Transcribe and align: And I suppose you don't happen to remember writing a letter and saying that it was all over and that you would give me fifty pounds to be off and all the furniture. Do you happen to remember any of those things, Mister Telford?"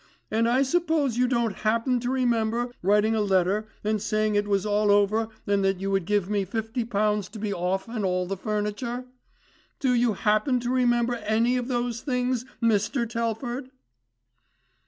And 0.31 0.49
I 0.49 0.63
suppose 0.63 1.17
you 1.19 1.27
don't 1.27 1.57
happen 1.57 1.99
to 1.99 2.09
remember 2.09 2.71
writing 2.81 3.13
a 3.13 3.21
letter 3.21 3.67
and 3.83 4.01
saying 4.01 4.33
that 4.33 4.39
it 4.39 4.47
was 4.47 4.65
all 4.65 4.89
over 4.89 5.27
and 5.45 5.63
that 5.63 5.79
you 5.79 5.91
would 5.91 6.05
give 6.05 6.27
me 6.27 6.43
fifty 6.43 6.83
pounds 6.83 7.29
to 7.29 7.37
be 7.37 7.53
off 7.53 7.87
and 7.87 8.03
all 8.03 8.25
the 8.25 8.35
furniture. 8.35 9.05
Do 9.79 9.93
you 9.93 10.13
happen 10.13 10.59
to 10.61 10.71
remember 10.71 11.17
any 11.17 11.55
of 11.55 11.67
those 11.67 12.01
things, 12.01 12.45
Mister 12.59 13.05
Telford?" 13.05 13.69